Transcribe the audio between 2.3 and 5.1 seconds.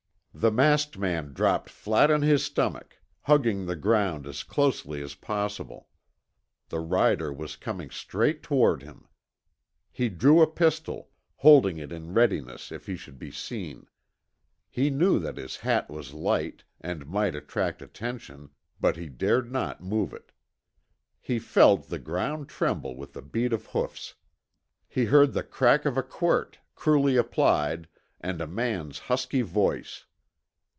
stomach, hugging the ground as closely